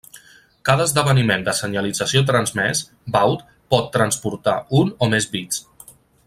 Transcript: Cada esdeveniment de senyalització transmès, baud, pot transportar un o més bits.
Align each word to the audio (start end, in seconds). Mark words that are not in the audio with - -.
Cada 0.69 0.85
esdeveniment 0.89 1.43
de 1.49 1.53
senyalització 1.57 2.23
transmès, 2.31 2.81
baud, 3.17 3.45
pot 3.75 3.93
transportar 3.99 4.57
un 4.83 4.91
o 5.09 5.13
més 5.17 5.29
bits. 5.37 5.63